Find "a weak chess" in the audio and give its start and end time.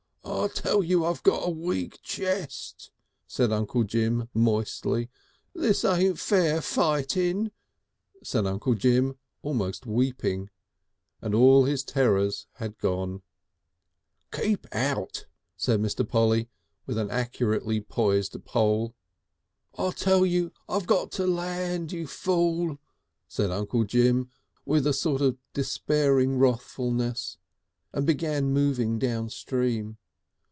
1.47-2.89